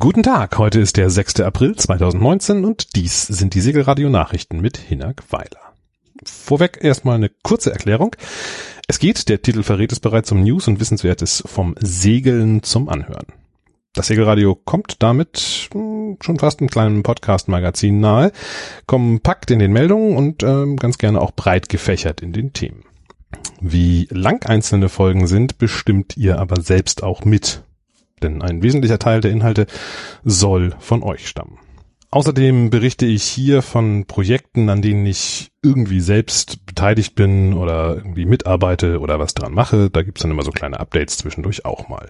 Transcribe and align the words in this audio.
Guten 0.00 0.22
Tag, 0.22 0.58
heute 0.58 0.78
ist 0.78 0.96
der 0.96 1.10
6. 1.10 1.40
April 1.40 1.74
2019 1.74 2.64
und 2.64 2.94
dies 2.94 3.26
sind 3.26 3.54
die 3.54 3.60
Segelradio 3.60 4.08
Nachrichten 4.08 4.60
mit 4.60 4.76
Hinak 4.76 5.24
Weiler. 5.30 5.74
Vorweg 6.24 6.78
erstmal 6.80 7.16
eine 7.16 7.30
kurze 7.42 7.72
Erklärung. 7.72 8.14
Es 8.86 9.00
geht, 9.00 9.28
der 9.28 9.42
Titel 9.42 9.64
verrät 9.64 9.90
es 9.90 9.98
bereits 9.98 10.30
um 10.30 10.40
News 10.40 10.68
und 10.68 10.78
Wissenswertes 10.78 11.42
vom 11.44 11.74
Segeln 11.80 12.62
zum 12.62 12.88
Anhören. 12.88 13.26
Das 13.92 14.06
Segelradio 14.06 14.54
kommt 14.54 15.02
damit 15.02 15.68
hm, 15.72 16.18
schon 16.20 16.38
fast 16.38 16.60
einem 16.60 16.70
kleinen 16.70 17.02
Podcast-Magazin 17.02 17.98
nahe, 17.98 18.30
kompakt 18.86 19.50
in 19.50 19.58
den 19.58 19.72
Meldungen 19.72 20.16
und 20.16 20.44
ähm, 20.44 20.76
ganz 20.76 20.98
gerne 20.98 21.20
auch 21.20 21.32
breit 21.32 21.68
gefächert 21.68 22.22
in 22.22 22.32
den 22.32 22.52
Themen. 22.52 22.84
Wie 23.60 24.06
lang 24.12 24.46
einzelne 24.46 24.90
Folgen 24.90 25.26
sind, 25.26 25.58
bestimmt 25.58 26.16
ihr 26.16 26.38
aber 26.38 26.60
selbst 26.60 27.02
auch 27.02 27.24
mit 27.24 27.64
denn 28.20 28.42
ein 28.42 28.62
wesentlicher 28.62 28.98
Teil 28.98 29.20
der 29.20 29.30
Inhalte 29.30 29.66
soll 30.24 30.74
von 30.78 31.02
euch 31.02 31.28
stammen. 31.28 31.58
Außerdem 32.10 32.70
berichte 32.70 33.04
ich 33.04 33.22
hier 33.24 33.60
von 33.60 34.06
Projekten, 34.06 34.70
an 34.70 34.80
denen 34.80 35.04
ich 35.04 35.50
irgendwie 35.62 36.00
selbst 36.00 36.64
beteiligt 36.64 37.14
bin 37.14 37.52
oder 37.52 37.96
irgendwie 37.96 38.24
mitarbeite 38.24 39.00
oder 39.00 39.18
was 39.18 39.34
dran 39.34 39.52
mache. 39.52 39.90
Da 39.90 40.00
gibt's 40.00 40.22
dann 40.22 40.30
immer 40.30 40.42
so 40.42 40.50
kleine 40.50 40.80
Updates 40.80 41.18
zwischendurch 41.18 41.66
auch 41.66 41.90
mal. 41.90 42.08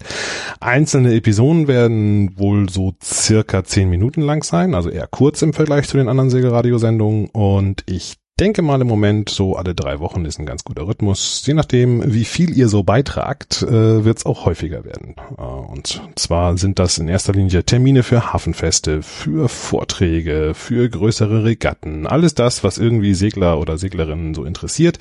Einzelne 0.61 1.15
Episoden 1.15 1.67
werden 1.67 2.39
wohl 2.39 2.69
so 2.69 2.95
circa 3.03 3.65
zehn 3.65 3.91
Minuten 3.91 4.21
lang 4.21 4.45
sein, 4.45 4.77
also 4.77 4.89
eher 4.89 5.09
kurz 5.09 5.43
im 5.43 5.53
Vergleich 5.53 5.89
zu 5.89 5.97
den 5.97 6.09
anderen 6.09 6.31
Segelradiosendungen 6.31 7.27
und 7.31 7.83
ich 7.87 8.19
denke 8.39 8.63
mal 8.63 8.81
im 8.81 8.87
Moment 8.87 9.29
so 9.29 9.57
alle 9.57 9.75
drei 9.75 10.01
Wochen 10.01 10.25
ist 10.25 10.39
ein 10.39 10.47
ganz 10.47 10.65
guter 10.65 10.87
Rhythmus. 10.87 11.43
Je 11.47 11.55
nachdem, 11.55 12.13
wie 12.13 12.25
viel 12.25 12.57
ihr 12.57 12.69
so 12.69 12.83
beitragt, 12.83 13.63
äh, 13.63 14.05
wird 14.05 14.19
es 14.19 14.27
auch 14.27 14.47
häufiger 14.47 14.85
werden. 14.85 15.17
Äh, 15.37 15.43
und 15.43 16.01
zwar 16.17 16.57
sind 16.57 16.79
das 16.79 16.99
in 16.99 17.09
erster 17.09 17.33
Linie 17.33 17.65
Termine 17.65 18.03
für 18.03 18.33
Hafenfeste, 18.33 19.03
für 19.03 19.49
Vorträge, 19.49 20.53
für 20.55 20.89
größere 20.89 21.45
Regatten. 21.45 22.07
Alles 22.07 22.35
das, 22.35 22.65
was 22.65 22.79
irgendwie 22.79 23.15
Segler 23.15 23.59
oder 23.59 23.79
Seglerinnen 23.79 24.35
so 24.35 24.45
interessiert, 24.45 24.99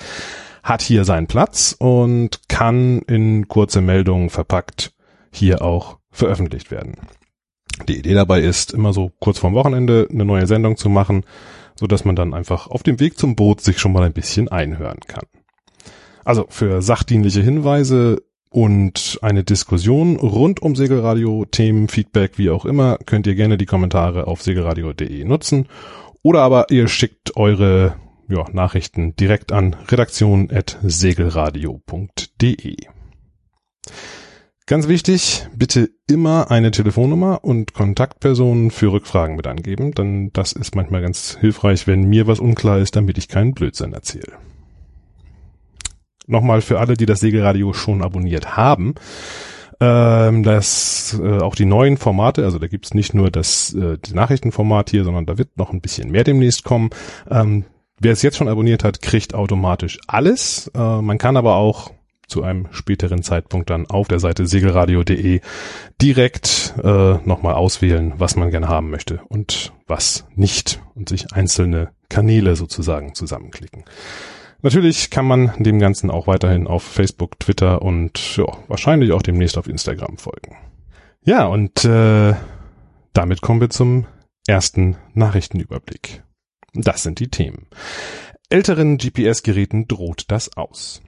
hat 0.64 0.82
hier 0.82 1.06
seinen 1.06 1.28
Platz 1.28 1.76
und 1.78 2.42
kann 2.50 3.02
in 3.04 3.48
kurze 3.48 3.82
Meldungen 3.82 4.30
verpackt 4.30 4.92
hier 5.32 5.62
auch 5.62 5.98
veröffentlicht 6.12 6.72
werden. 6.72 6.96
Die 7.88 7.98
Idee 7.98 8.14
dabei 8.14 8.42
ist, 8.42 8.74
immer 8.74 8.94
so 8.94 9.12
kurz 9.20 9.40
vorm 9.40 9.54
Wochenende 9.54 10.08
eine 10.12 10.26
neue 10.26 10.48
Sendung 10.48 10.78
zu 10.78 10.90
machen, 10.90 11.24
so 11.76 11.88
dass 11.88 12.06
man 12.06 12.16
dann 12.16 12.34
einfach 12.34 12.68
auf 12.68 12.84
dem 12.84 13.00
Weg 13.00 13.18
zum 13.18 13.36
Boot 13.36 13.62
sich 13.62 13.80
schon 13.80 13.94
mal 13.94 14.04
ein 14.04 14.14
bisschen 14.14 14.48
einhören 14.48 15.00
kann. 15.08 15.26
Also 16.26 16.46
für 16.50 16.82
sachdienliche 16.82 17.42
Hinweise 17.42 18.24
und 18.50 19.20
eine 19.22 19.44
Diskussion 19.44 20.16
rund 20.16 20.62
um 20.62 20.76
Segelradio, 20.76 21.46
Themen, 21.46 21.88
Feedback, 21.88 22.38
wie 22.38 22.50
auch 22.50 22.66
immer, 22.66 22.98
könnt 23.06 23.28
ihr 23.28 23.36
gerne 23.36 23.58
die 23.58 23.66
Kommentare 23.66 24.28
auf 24.28 24.42
segelradio.de 24.42 25.24
nutzen 25.24 25.68
oder 26.24 26.42
aber 26.42 26.72
ihr 26.72 26.88
schickt 26.88 27.38
eure 27.38 27.96
ja, 28.28 28.46
Nachrichten 28.52 29.16
direkt 29.16 29.52
an 29.52 29.76
redaktion.segelradio.de. 29.90 32.76
Ganz 34.70 34.90
wichtig, 34.90 35.48
bitte 35.56 35.92
immer 36.10 36.52
eine 36.52 36.72
Telefonnummer 36.72 37.42
und 37.42 37.74
Kontaktpersonen 37.74 38.70
für 38.70 38.92
Rückfragen 38.92 39.38
mit 39.38 39.48
angeben, 39.48 39.94
denn 39.94 40.30
das 40.34 40.52
ist 40.52 40.76
manchmal 40.76 41.02
ganz 41.02 41.38
hilfreich, 41.40 41.88
wenn 41.88 42.04
mir 42.04 42.28
was 42.28 42.42
unklar 42.42 42.80
ist, 42.80 42.98
damit 42.98 43.18
ich 43.18 43.30
keinen 43.30 43.54
Blödsinn 43.54 43.94
erzähle. 43.94 44.34
Nochmal 46.26 46.60
für 46.60 46.82
alle, 46.82 46.96
die 46.96 47.06
das 47.06 47.22
Segelradio 47.22 47.72
schon 47.72 48.02
abonniert 48.02 48.58
haben, 48.58 48.96
ähm, 49.80 50.44
dass 50.44 51.18
äh, 51.18 51.38
auch 51.40 51.56
die 51.56 51.64
neuen 51.64 51.96
Formate, 51.96 52.44
also 52.44 52.60
da 52.60 52.68
gibt's 52.68 52.94
nicht 52.94 53.14
nur 53.14 53.32
das, 53.32 53.74
äh, 53.74 53.98
Nachrichtenformat 54.12 54.90
hier, 54.90 55.06
sondern 55.06 55.26
da 55.26 55.38
wird 55.38 55.58
noch 55.58 55.72
ein 55.72 55.80
bisschen 55.80 56.12
mehr 56.12 56.26
demnächst 56.26 56.66
kommen. 56.66 56.90
Ähm, 57.32 57.64
wer 58.02 58.12
es 58.12 58.22
jetzt 58.22 58.36
schon 58.36 58.50
abonniert 58.50 58.84
hat, 58.84 59.02
kriegt 59.02 59.34
automatisch 59.34 59.98
alles. 60.08 60.70
Äh, 60.76 61.02
man 61.02 61.18
kann 61.18 61.38
aber 61.38 61.56
auch 61.56 61.92
zu 62.28 62.44
einem 62.44 62.68
späteren 62.72 63.24
Zeitpunkt 63.24 63.70
dann 63.70 63.88
auf 63.88 64.08
der 64.08 64.20
Seite 64.20 64.46
segelradio.de 64.46 65.42
direkt 66.02 66.74
äh, 66.84 67.16
nochmal 67.26 67.56
auswählen, 67.56 68.14
was 68.18 68.36
man 68.36 68.52
gerne 68.52 68.68
haben 68.68 68.90
möchte 68.90 69.22
und 69.30 69.74
was 69.88 70.26
nicht 70.36 70.82
und 70.94 71.10
sich 71.10 71.34
einzelne 71.34 71.90
Kanäle 72.10 72.56
sozusagen 72.56 73.16
zusammenklicken. 73.16 73.86
Natürlich 74.62 75.10
kann 75.10 75.26
man 75.26 75.52
dem 75.60 75.80
Ganzen 75.80 76.10
auch 76.10 76.28
weiterhin 76.28 76.68
auf 76.68 76.84
Facebook, 76.84 77.40
Twitter 77.40 77.82
und 77.82 78.38
ja, 78.38 78.46
wahrscheinlich 78.68 79.12
auch 79.12 79.22
demnächst 79.22 79.58
auf 79.58 79.68
Instagram 79.68 80.18
folgen. 80.18 80.58
Ja, 81.24 81.46
und 81.46 81.86
äh, 81.86 82.34
damit 83.14 83.42
kommen 83.42 83.62
wir 83.62 83.70
zum 83.70 84.06
ersten 84.48 84.98
Nachrichtenüberblick. 85.14 86.24
Das 86.74 87.04
sind 87.04 87.20
die 87.20 87.30
Themen. 87.30 87.68
Älteren 88.50 88.98
GPS-Geräten 88.98 89.88
droht 89.88 90.26
das 90.30 90.56
aus. 90.56 91.02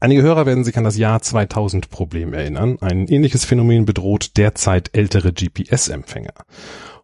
Einige 0.00 0.22
Hörer 0.22 0.46
werden 0.46 0.64
sich 0.64 0.76
an 0.76 0.84
das 0.84 0.96
Jahr 0.96 1.22
2000 1.22 1.90
Problem 1.90 2.34
erinnern. 2.34 2.78
Ein 2.80 3.06
ähnliches 3.08 3.44
Phänomen 3.44 3.84
bedroht 3.84 4.36
derzeit 4.36 4.90
ältere 4.92 5.32
GPS-Empfänger. 5.32 6.34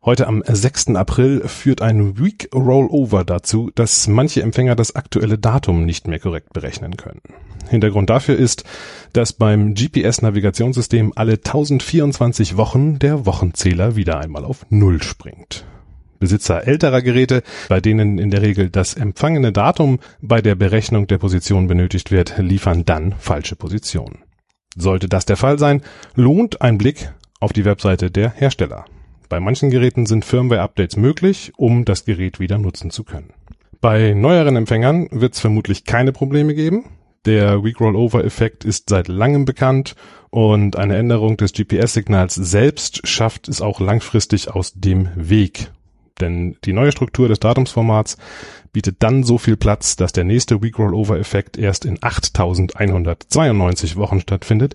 Heute 0.05 0.27
am 0.27 0.43
6. 0.47 0.97
April 0.97 1.43
führt 1.47 1.83
ein 1.83 2.19
Week 2.19 2.49
Rollover 2.55 3.25
dazu, 3.25 3.71
dass 3.75 4.07
manche 4.07 4.43
Empfänger 4.43 4.75
das 4.75 4.97
aktuelle 4.97 5.39
Datum 5.39 5.85
nicht 5.85 6.07
mehr 6.07 6.19
korrekt 6.19 6.53
berechnen 6.53 6.97
können. 6.97 7.21
Hintergrund 7.69 8.09
dafür 8.11 8.37
ist, 8.37 8.65
dass 9.13 9.33
beim 9.33 9.75
GPS-Navigationssystem 9.75 11.13
alle 11.15 11.35
1024 11.35 12.57
Wochen 12.57 12.99
der 12.99 13.27
Wochenzähler 13.27 13.97
wieder 13.97 14.19
einmal 14.19 14.45
auf 14.45 14.65
Null 14.71 15.03
springt. 15.03 15.67
Besitzer 16.19 16.67
älterer 16.67 17.03
Geräte, 17.03 17.43
bei 17.69 17.81
denen 17.81 18.19
in 18.19 18.31
der 18.31 18.43
Regel 18.43 18.71
das 18.71 18.95
empfangene 18.95 19.53
Datum 19.53 19.99
bei 20.21 20.41
der 20.41 20.55
Berechnung 20.55 21.07
der 21.07 21.19
Position 21.19 21.67
benötigt 21.67 22.11
wird, 22.11 22.39
liefern 22.39 22.85
dann 22.85 23.15
falsche 23.19 23.57
Positionen. 23.57 24.19
Sollte 24.77 25.09
das 25.09 25.27
der 25.27 25.37
Fall 25.37 25.59
sein, 25.59 25.83
lohnt 26.15 26.63
ein 26.63 26.79
Blick 26.79 27.13
auf 27.41 27.53
die 27.53 27.65
Webseite 27.65 28.11
der 28.11 28.31
Hersteller. 28.31 28.85
Bei 29.29 29.41
manchen 29.41 29.71
Geräten 29.71 30.07
sind 30.07 30.25
Firmware-Updates 30.25 30.97
möglich, 30.97 31.53
um 31.57 31.85
das 31.85 32.05
Gerät 32.05 32.41
wieder 32.41 32.59
nutzen 32.59 32.91
zu 32.91 33.05
können. 33.05 33.33
Bei 33.81 34.15
neueren 34.15 34.57
Empfängern 34.57 35.09
wird 35.11 35.35
es 35.35 35.41
vermutlich 35.41 35.85
keine 35.85 36.13
Probleme 36.13 36.55
geben. 36.55 36.87
Der 37.27 37.63
Weak 37.63 37.81
Rollover-Effekt 37.81 38.65
ist 38.65 38.89
seit 38.89 39.09
langem 39.09 39.45
bekannt 39.45 39.97
und 40.31 40.77
eine 40.77 40.97
Änderung 40.97 41.37
des 41.37 41.53
GPS-Signals 41.53 42.35
selbst 42.35 43.07
schafft 43.07 43.49
es 43.49 43.61
auch 43.61 43.81
langfristig 43.81 44.51
aus 44.51 44.73
dem 44.75 45.11
Weg 45.15 45.71
denn 46.21 46.57
die 46.65 46.73
neue 46.73 46.93
Struktur 46.93 47.29
des 47.29 47.41
Datumsformats 47.41 48.17
bietet 48.73 49.03
dann 49.03 49.23
so 49.23 49.39
viel 49.39 49.57
Platz, 49.57 49.97
dass 49.97 50.13
der 50.13 50.25
nächste 50.25 50.63
Week 50.63 50.79
Rollover 50.79 51.19
Effekt 51.19 51.57
erst 51.57 51.85
in 51.85 52.03
8192 52.03 53.97
Wochen 53.97 54.21
stattfindet. 54.21 54.75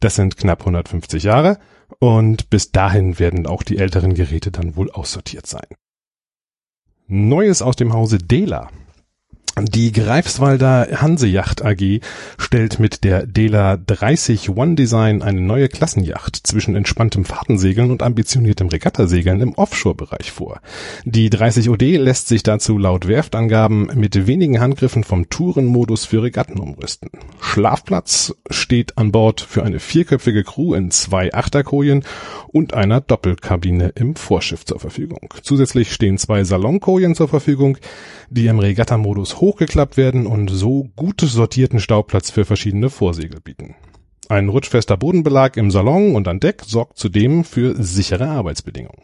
Das 0.00 0.14
sind 0.14 0.36
knapp 0.36 0.60
150 0.60 1.22
Jahre 1.22 1.58
und 1.98 2.50
bis 2.50 2.72
dahin 2.72 3.18
werden 3.18 3.46
auch 3.46 3.62
die 3.62 3.78
älteren 3.78 4.14
Geräte 4.14 4.50
dann 4.50 4.76
wohl 4.76 4.90
aussortiert 4.90 5.46
sein. 5.46 5.66
Neues 7.06 7.60
aus 7.60 7.76
dem 7.76 7.92
Hause 7.92 8.18
Dela. 8.18 8.68
Die 9.58 9.92
Greifswalder 9.92 10.88
Hanseyacht 11.02 11.64
AG 11.64 12.00
stellt 12.38 12.78
mit 12.78 13.04
der 13.04 13.26
Dela 13.26 13.76
30 13.76 14.50
One 14.50 14.74
Design 14.74 15.22
eine 15.22 15.40
neue 15.40 15.68
Klassenjacht 15.68 16.36
zwischen 16.46 16.76
entspanntem 16.76 17.24
Fahrtensegeln 17.24 17.90
und 17.90 18.02
ambitioniertem 18.02 18.68
Regattasegeln 18.68 19.40
im 19.40 19.54
Offshore-Bereich 19.54 20.30
vor. 20.30 20.60
Die 21.04 21.30
30 21.30 21.68
OD 21.68 21.82
lässt 21.82 22.28
sich 22.28 22.42
dazu 22.42 22.78
laut 22.78 23.08
Werftangaben 23.08 23.90
mit 23.94 24.26
wenigen 24.26 24.60
Handgriffen 24.60 25.04
vom 25.04 25.28
Tourenmodus 25.28 26.06
für 26.06 26.22
Regatten 26.22 26.58
umrüsten. 26.58 27.10
Schlafplatz 27.40 28.34
steht 28.48 28.96
an 28.98 29.12
Bord 29.12 29.40
für 29.40 29.64
eine 29.64 29.80
vierköpfige 29.80 30.44
Crew 30.44 30.74
in 30.74 30.90
zwei 30.90 31.34
Achterkojen 31.34 32.04
und 32.48 32.74
einer 32.74 33.00
Doppelkabine 33.00 33.92
im 33.96 34.16
Vorschiff 34.16 34.64
zur 34.64 34.78
Verfügung. 34.80 35.34
Zusätzlich 35.42 35.92
stehen 35.92 36.18
zwei 36.18 36.44
Salonkojen 36.44 37.14
zur 37.14 37.28
Verfügung, 37.28 37.78
die 38.30 38.46
im 38.46 38.58
Regattamodus 38.58 39.39
hochgeklappt 39.40 39.96
werden 39.96 40.26
und 40.26 40.48
so 40.50 40.88
gut 40.96 41.20
sortierten 41.20 41.80
Stauplatz 41.80 42.30
für 42.30 42.44
verschiedene 42.44 42.90
Vorsegel 42.90 43.40
bieten. 43.40 43.74
Ein 44.28 44.48
rutschfester 44.48 44.96
Bodenbelag 44.96 45.56
im 45.56 45.70
Salon 45.70 46.14
und 46.14 46.28
an 46.28 46.38
Deck 46.38 46.62
sorgt 46.64 46.98
zudem 46.98 47.42
für 47.42 47.82
sichere 47.82 48.28
Arbeitsbedingungen. 48.28 49.02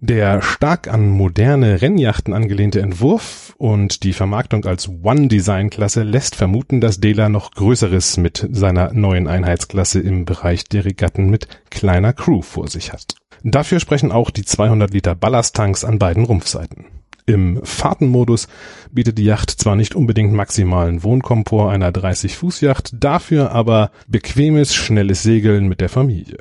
Der 0.00 0.42
stark 0.42 0.88
an 0.88 1.08
moderne 1.08 1.80
Rennjachten 1.80 2.34
angelehnte 2.34 2.80
Entwurf 2.80 3.54
und 3.56 4.02
die 4.02 4.12
Vermarktung 4.12 4.66
als 4.66 4.88
One-Design-Klasse 4.88 6.02
lässt 6.02 6.36
vermuten, 6.36 6.82
dass 6.82 7.00
Dela 7.00 7.30
noch 7.30 7.52
Größeres 7.52 8.18
mit 8.18 8.46
seiner 8.50 8.92
neuen 8.92 9.26
Einheitsklasse 9.26 10.00
im 10.00 10.26
Bereich 10.26 10.64
der 10.64 10.84
Regatten 10.84 11.30
mit 11.30 11.48
kleiner 11.70 12.12
Crew 12.12 12.42
vor 12.42 12.68
sich 12.68 12.92
hat. 12.92 13.14
Dafür 13.42 13.80
sprechen 13.80 14.12
auch 14.12 14.30
die 14.30 14.44
200 14.44 14.92
Liter 14.92 15.14
Ballasttanks 15.14 15.84
an 15.84 15.98
beiden 15.98 16.24
Rumpfseiten. 16.24 16.95
Im 17.26 17.60
Fahrtenmodus 17.64 18.46
bietet 18.92 19.18
die 19.18 19.24
Yacht 19.24 19.50
zwar 19.50 19.74
nicht 19.74 19.96
unbedingt 19.96 20.32
maximalen 20.32 21.02
Wohnkomfort 21.02 21.72
einer 21.72 21.90
30-Fuß-Yacht, 21.90 22.94
dafür 22.94 23.50
aber 23.50 23.90
bequemes, 24.06 24.74
schnelles 24.74 25.24
Segeln 25.24 25.66
mit 25.66 25.80
der 25.80 25.88
Familie. 25.88 26.38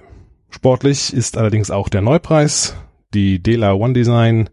Sportlich 0.52 1.12
ist 1.12 1.38
allerdings 1.38 1.72
auch 1.72 1.90
der 1.90 2.02
Neupreis. 2.02 2.76
Die 3.16 3.42
Dela 3.42 3.74
One 3.74 3.94
Design 3.94 4.50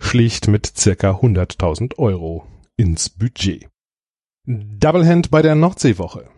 schlicht 0.00 0.48
mit 0.48 0.66
circa 0.78 1.10
100.000 1.10 1.98
Euro 1.98 2.46
ins 2.76 3.10
Budget. 3.10 3.68
Doublehand 4.46 5.30
bei 5.30 5.42
der 5.42 5.56
Nordseewoche. 5.56 6.28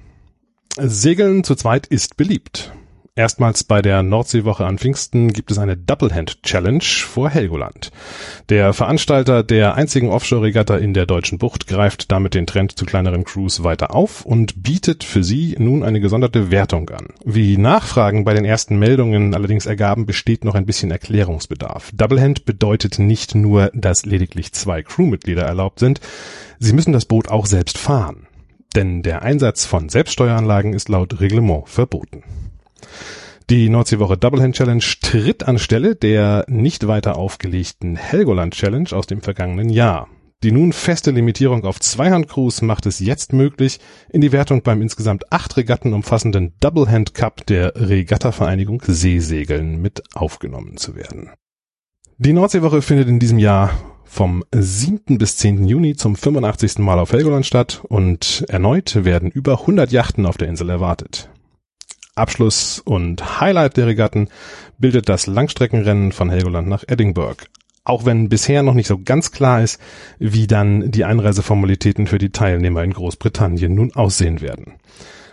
Segeln 0.78 1.44
zu 1.44 1.54
zweit 1.54 1.86
ist 1.86 2.16
beliebt. 2.16 2.72
Erstmals 3.18 3.64
bei 3.64 3.82
der 3.82 4.04
Nordseewoche 4.04 4.64
an 4.64 4.78
Pfingsten 4.78 5.32
gibt 5.32 5.50
es 5.50 5.58
eine 5.58 5.76
Doublehand 5.76 6.44
Challenge 6.44 6.84
vor 6.84 7.28
Helgoland. 7.28 7.90
Der 8.48 8.72
Veranstalter 8.72 9.42
der 9.42 9.74
einzigen 9.74 10.10
Offshore-Regatta 10.10 10.76
in 10.76 10.94
der 10.94 11.04
deutschen 11.04 11.36
Bucht 11.36 11.66
greift 11.66 12.12
damit 12.12 12.34
den 12.34 12.46
Trend 12.46 12.78
zu 12.78 12.84
kleineren 12.84 13.24
Crews 13.24 13.64
weiter 13.64 13.92
auf 13.92 14.24
und 14.24 14.62
bietet 14.62 15.02
für 15.02 15.24
sie 15.24 15.56
nun 15.58 15.82
eine 15.82 15.98
gesonderte 15.98 16.52
Wertung 16.52 16.90
an. 16.90 17.08
Wie 17.24 17.56
Nachfragen 17.56 18.22
bei 18.22 18.34
den 18.34 18.44
ersten 18.44 18.78
Meldungen 18.78 19.34
allerdings 19.34 19.66
ergaben, 19.66 20.06
besteht 20.06 20.44
noch 20.44 20.54
ein 20.54 20.66
bisschen 20.66 20.92
Erklärungsbedarf. 20.92 21.90
Doublehand 21.92 22.44
bedeutet 22.44 23.00
nicht 23.00 23.34
nur, 23.34 23.72
dass 23.74 24.06
lediglich 24.06 24.52
zwei 24.52 24.84
Crewmitglieder 24.84 25.42
erlaubt 25.42 25.80
sind, 25.80 26.00
sie 26.60 26.72
müssen 26.72 26.92
das 26.92 27.04
Boot 27.04 27.30
auch 27.30 27.46
selbst 27.46 27.78
fahren. 27.78 28.28
Denn 28.76 29.02
der 29.02 29.22
Einsatz 29.22 29.64
von 29.64 29.88
Selbststeueranlagen 29.88 30.72
ist 30.72 30.88
laut 30.88 31.18
Reglement 31.18 31.68
verboten. 31.68 32.22
Die 33.50 33.70
Nordseewoche 33.70 34.18
Doublehand 34.18 34.56
Challenge 34.56 34.84
tritt 35.00 35.44
anstelle 35.44 35.96
der 35.96 36.44
nicht 36.48 36.86
weiter 36.86 37.16
aufgelegten 37.16 37.96
Helgoland 37.96 38.54
Challenge 38.54 38.90
aus 38.92 39.06
dem 39.06 39.22
vergangenen 39.22 39.70
Jahr. 39.70 40.08
Die 40.44 40.52
nun 40.52 40.72
feste 40.72 41.10
Limitierung 41.10 41.64
auf 41.64 41.80
Zweihandcrews 41.80 42.62
macht 42.62 42.86
es 42.86 43.00
jetzt 43.00 43.32
möglich, 43.32 43.80
in 44.08 44.20
die 44.20 44.30
Wertung 44.30 44.62
beim 44.62 44.82
insgesamt 44.82 45.32
acht 45.32 45.56
Regatten 45.56 45.94
umfassenden 45.94 46.52
Doublehand 46.60 47.12
Cup 47.12 47.44
der 47.46 47.72
Regattavereinigung 47.74 48.82
Seesegeln 48.86 49.80
mit 49.80 50.02
aufgenommen 50.14 50.76
zu 50.76 50.94
werden. 50.94 51.30
Die 52.18 52.32
Nordseewoche 52.32 52.82
findet 52.82 53.08
in 53.08 53.18
diesem 53.18 53.38
Jahr 53.38 53.70
vom 54.04 54.44
7. 54.52 55.18
bis 55.18 55.38
10. 55.38 55.66
Juni 55.66 55.96
zum 55.96 56.16
85. 56.16 56.78
Mal 56.78 56.98
auf 56.98 57.12
Helgoland 57.12 57.46
statt 57.46 57.82
und 57.88 58.44
erneut 58.48 59.04
werden 59.04 59.30
über 59.30 59.60
100 59.60 59.90
Yachten 59.90 60.24
auf 60.24 60.36
der 60.36 60.48
Insel 60.48 60.70
erwartet. 60.70 61.30
Abschluss 62.18 62.80
und 62.84 63.40
Highlight 63.40 63.76
der 63.76 63.86
Regatten 63.86 64.28
bildet 64.78 65.08
das 65.08 65.26
Langstreckenrennen 65.26 66.12
von 66.12 66.30
Helgoland 66.30 66.68
nach 66.68 66.84
Edinburgh. 66.86 67.44
Auch 67.84 68.04
wenn 68.04 68.28
bisher 68.28 68.62
noch 68.62 68.74
nicht 68.74 68.86
so 68.86 68.98
ganz 69.02 69.32
klar 69.32 69.62
ist, 69.62 69.80
wie 70.18 70.46
dann 70.46 70.90
die 70.90 71.04
Einreiseformalitäten 71.04 72.06
für 72.06 72.18
die 72.18 72.30
Teilnehmer 72.30 72.84
in 72.84 72.92
Großbritannien 72.92 73.74
nun 73.74 73.94
aussehen 73.94 74.40
werden. 74.40 74.74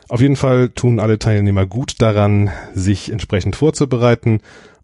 Auf 0.08 0.22
jeden 0.22 0.36
Fall 0.36 0.70
tun 0.70 1.00
alle 1.00 1.20
Teilnehmer 1.20 1.66
gut 1.66 2.02
daran, 2.02 2.52
sich 2.74 3.12
entsprechend 3.12 3.56
vorzubereiten 3.56 4.40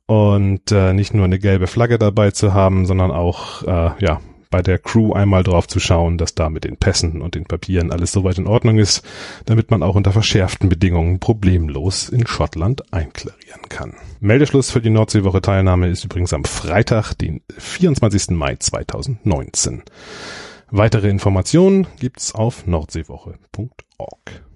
und 0.06 0.71
äh, 0.71 0.94
nicht 0.94 1.13
nur 1.13 1.25
eine 1.25 1.39
gelbe 1.39 1.68
Flagge 1.68 1.98
dabei 1.98 2.31
zu 2.31 2.53
haben, 2.53 2.86
sondern 2.86 3.12
auch 3.12 3.63
äh, 3.63 3.92
ja 4.03 4.19
bei 4.51 4.62
der 4.62 4.77
Crew 4.77 5.13
einmal 5.13 5.42
drauf 5.42 5.68
zu 5.68 5.80
schauen, 5.80 6.19
dass 6.19 6.36
da 6.36 6.50
mit 6.50 6.65
den 6.65 6.77
Pässen 6.77 7.21
und 7.21 7.33
den 7.33 7.45
Papieren 7.45 7.92
alles 7.92 8.12
soweit 8.12 8.38
in 8.38 8.45
Ordnung 8.45 8.77
ist, 8.77 9.03
damit 9.45 9.71
man 9.71 9.81
auch 9.81 9.95
unter 9.95 10.12
verschärften 10.12 10.69
Bedingungen 10.69 11.19
problemlos 11.19 12.09
in 12.09 12.27
Schottland 12.27 12.94
einklarieren 12.94 13.68
kann. 13.69 13.95
Meldeschluss 14.19 14.69
für 14.69 14.81
die 14.81 14.92
Nordseewoche 14.92 15.42
Teilnahme 15.42 15.88
ist 15.88 16.03
übrigens 16.03 16.33
am 16.33 16.44
Freitag, 16.44 17.15
den 17.15 17.42
24. 17.57 18.30
Mai 18.31 18.57
2019. 18.57 19.81
Weitere 20.69 21.09
Informationen 21.09 21.88
gibt's 22.00 22.36
auf 22.36 22.68
nordseewoche.org. 22.68 24.50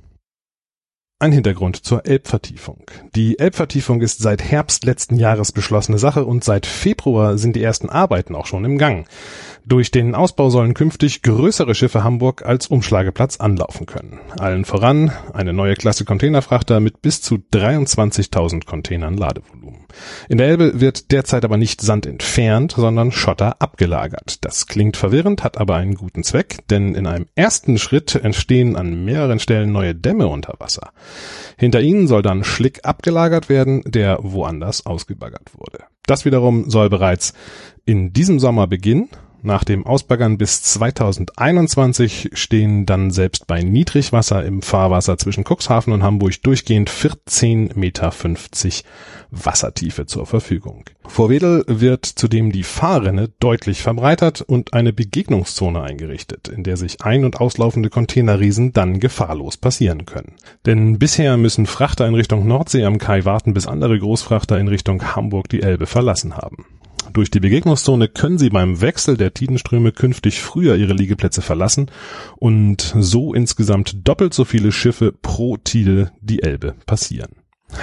Ein 1.18 1.32
Hintergrund 1.32 1.78
zur 1.78 2.06
Elbvertiefung. 2.06 2.84
Die 3.16 3.40
Elbvertiefung 3.40 4.02
ist 4.02 4.20
seit 4.20 4.44
Herbst 4.44 4.84
letzten 4.84 5.16
Jahres 5.16 5.54
beschlossene 5.54 5.98
Sache 5.98 6.26
und 6.26 6.44
seit 6.44 6.66
Februar 6.66 7.38
sind 7.38 7.56
die 7.56 7.64
ersten 7.64 7.88
Arbeiten 7.90 8.36
auch 8.36 8.46
schon 8.48 8.66
im 8.66 8.78
Gang. 8.78 9.08
Durch 9.66 9.92
den 9.92 10.14
Ausbau 10.14 10.50
sollen 10.50 10.74
künftig 10.74 11.22
größere 11.22 11.74
Schiffe 11.74 12.04
Hamburg 12.04 12.46
als 12.46 12.68
Umschlageplatz 12.68 13.40
anlaufen 13.40 13.86
können. 13.86 14.20
Allen 14.38 14.66
voran 14.66 15.14
eine 15.32 15.54
neue 15.54 15.76
Klasse 15.76 16.04
Containerfrachter 16.04 16.82
mit 16.82 17.02
bis 17.02 17.22
zu 17.22 17.36
23.000 17.36 18.66
Containern 18.66 19.16
Ladevolumen. 19.16 19.65
In 20.30 20.38
der 20.38 20.48
Elbe 20.48 20.80
wird 20.80 21.12
derzeit 21.12 21.46
aber 21.46 21.58
nicht 21.58 21.82
Sand 21.82 22.06
entfernt, 22.06 22.74
sondern 22.78 23.12
Schotter 23.12 23.62
abgelagert. 23.62 24.44
Das 24.46 24.68
klingt 24.68 24.98
verwirrend, 24.98 25.44
hat 25.44 25.58
aber 25.58 25.76
einen 25.76 25.96
guten 25.96 26.24
Zweck, 26.24 26.68
denn 26.70 26.96
in 26.96 27.08
einem 27.08 27.28
ersten 27.36 27.78
Schritt 27.78 28.16
entstehen 28.16 28.76
an 28.76 29.06
mehreren 29.06 29.40
Stellen 29.40 29.72
neue 29.72 29.96
Dämme 29.96 30.28
unter 30.28 30.56
Wasser. 30.60 30.92
Hinter 31.58 31.82
ihnen 31.82 32.08
soll 32.08 32.22
dann 32.22 32.44
Schlick 32.44 32.82
abgelagert 32.84 33.50
werden, 33.50 33.84
der 33.86 34.20
woanders 34.22 34.86
ausgebaggert 34.86 35.52
wurde. 35.58 35.84
Das 36.06 36.26
wiederum 36.26 36.70
soll 36.70 36.90
bereits 36.90 37.34
in 37.86 38.14
diesem 38.14 38.40
Sommer 38.40 38.68
beginnen 38.68 39.10
nach 39.46 39.64
dem 39.64 39.86
Ausbaggern 39.86 40.38
bis 40.38 40.64
2021 40.64 42.32
stehen 42.34 42.86
dann 42.86 43.12
selbst 43.12 43.48
bei 43.48 43.62
Niedrigwasser 43.62 44.44
im 44.44 44.62
Fahrwasser 44.62 45.18
zwischen 45.18 45.44
Cuxhaven 45.44 45.94
und 45.94 46.04
Hamburg 46.04 46.42
durchgehend 46.44 46.90
14,50 46.90 47.78
Meter 47.78 48.12
Wassertiefe 49.32 50.06
zur 50.06 50.26
Verfügung. 50.26 50.86
Vor 51.06 51.30
Wedel 51.30 51.64
wird 51.68 52.06
zudem 52.06 52.52
die 52.52 52.64
Fahrrinne 52.64 53.30
deutlich 53.40 53.82
verbreitert 53.82 54.42
und 54.42 54.74
eine 54.74 54.94
Begegnungszone 54.94 55.82
eingerichtet, 55.82 56.48
in 56.48 56.64
der 56.64 56.78
sich 56.78 57.02
ein- 57.02 57.26
und 57.26 57.40
auslaufende 57.40 57.90
Containerriesen 57.90 58.74
dann 58.74 59.00
gefahrlos 59.00 59.58
passieren 59.58 60.06
können. 60.06 60.34
Denn 60.66 60.98
bisher 61.00 61.38
müssen 61.38 61.66
Frachter 61.66 62.08
in 62.08 62.16
Richtung 62.16 62.48
Nordsee 62.48 62.86
am 62.86 62.98
Kai 62.98 63.26
warten, 63.26 63.54
bis 63.54 63.68
andere 63.68 64.00
Großfrachter 64.00 64.60
in 64.60 64.68
Richtung 64.68 65.16
Hamburg 65.16 65.50
die 65.50 65.62
Elbe 65.62 65.86
verlassen 65.86 66.38
haben. 66.38 66.66
Durch 67.14 67.32
die 67.32 67.40
Begegnungszone 67.40 68.08
können 68.08 68.38
sie 68.38 68.50
beim 68.50 68.82
Wechsel 68.82 69.18
der 69.18 69.34
Tidenströme 69.34 69.92
künftig 69.92 70.42
früher 70.42 70.76
ihre 70.76 70.94
Liegeplätze 70.94 71.42
verlassen 71.42 71.92
und 72.38 72.94
so 72.98 73.34
insgesamt 73.34 74.08
doppelt 74.08 74.34
so 74.34 74.46
viele 74.46 74.72
Schiffe 74.72 75.12
pro 75.12 75.58
Tide 75.58 76.12
die 76.22 76.44
Elbe 76.44 76.76
passieren. 76.86 77.36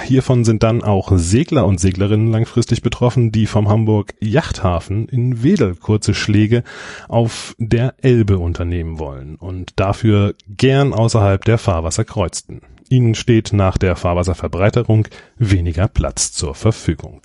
Hiervon 0.05 0.43
sind 0.43 0.63
dann 0.63 0.81
auch 0.81 1.11
Segler 1.15 1.65
und 1.65 1.79
Seglerinnen 1.79 2.31
langfristig 2.31 2.81
betroffen, 2.81 3.31
die 3.31 3.45
vom 3.45 3.69
Hamburg 3.69 4.13
Yachthafen 4.21 5.07
in 5.07 5.43
Wedel 5.43 5.75
kurze 5.75 6.13
Schläge 6.13 6.63
auf 7.07 7.55
der 7.59 7.95
Elbe 8.01 8.39
unternehmen 8.39 8.97
wollen 8.97 9.35
und 9.35 9.73
dafür 9.75 10.35
gern 10.47 10.93
außerhalb 10.93 11.43
der 11.45 11.57
Fahrwasser 11.57 12.05
kreuzten. 12.05 12.61
Ihnen 12.89 13.15
steht 13.15 13.53
nach 13.53 13.77
der 13.77 13.95
Fahrwasserverbreiterung 13.95 15.07
weniger 15.37 15.87
Platz 15.87 16.31
zur 16.31 16.55
Verfügung. 16.55 17.21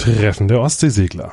Treffen 0.00 0.48
der 0.48 0.62
Ostseesegler. 0.62 1.32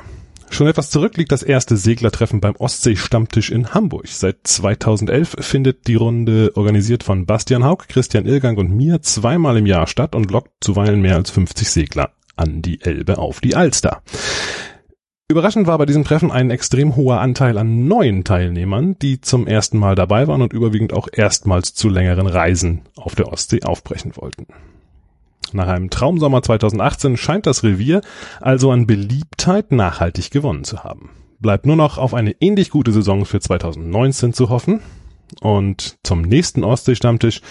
Schon 0.50 0.66
etwas 0.66 0.90
zurück 0.90 1.16
liegt 1.16 1.32
das 1.32 1.42
erste 1.42 1.78
Seglertreffen 1.78 2.42
beim 2.42 2.54
Ostsee-Stammtisch 2.54 3.50
in 3.50 3.72
Hamburg. 3.72 4.08
Seit 4.08 4.46
2011 4.46 5.36
findet 5.40 5.86
die 5.86 5.94
Runde, 5.94 6.52
organisiert 6.54 7.02
von 7.02 7.24
Bastian 7.24 7.64
Haug, 7.64 7.88
Christian 7.88 8.26
Ilgang 8.26 8.58
und 8.58 8.70
mir, 8.70 9.00
zweimal 9.00 9.56
im 9.56 9.64
Jahr 9.64 9.86
statt 9.86 10.14
und 10.14 10.30
lockt 10.30 10.50
zuweilen 10.60 11.00
mehr 11.00 11.16
als 11.16 11.30
50 11.30 11.66
Segler 11.66 12.10
an 12.36 12.60
die 12.60 12.82
Elbe 12.82 13.16
auf 13.16 13.40
die 13.40 13.56
Alster. 13.56 14.02
Überraschend 15.30 15.66
war 15.66 15.78
bei 15.78 15.86
diesem 15.86 16.04
Treffen 16.04 16.30
ein 16.30 16.50
extrem 16.50 16.94
hoher 16.94 17.22
Anteil 17.22 17.56
an 17.56 17.88
neuen 17.88 18.22
Teilnehmern, 18.22 18.98
die 18.98 19.22
zum 19.22 19.46
ersten 19.46 19.78
Mal 19.78 19.94
dabei 19.94 20.28
waren 20.28 20.42
und 20.42 20.52
überwiegend 20.52 20.92
auch 20.92 21.08
erstmals 21.10 21.72
zu 21.72 21.88
längeren 21.88 22.26
Reisen 22.26 22.82
auf 22.96 23.14
der 23.14 23.32
Ostsee 23.32 23.62
aufbrechen 23.62 24.12
wollten. 24.16 24.46
Nach 25.52 25.68
einem 25.68 25.90
Traumsommer 25.90 26.42
2018 26.42 27.16
scheint 27.16 27.46
das 27.46 27.62
Revier 27.62 28.00
also 28.40 28.70
an 28.70 28.86
Beliebtheit 28.86 29.72
nachhaltig 29.72 30.30
gewonnen 30.30 30.64
zu 30.64 30.84
haben. 30.84 31.10
Bleibt 31.40 31.66
nur 31.66 31.76
noch 31.76 31.98
auf 31.98 32.14
eine 32.14 32.32
ähnlich 32.40 32.70
gute 32.70 32.92
Saison 32.92 33.24
für 33.24 33.40
2019 33.40 34.32
zu 34.32 34.48
hoffen. 34.48 34.80
Und 35.42 35.98
zum 36.02 36.22
nächsten 36.22 36.64
Ostsee-Stammtisch 36.64 37.42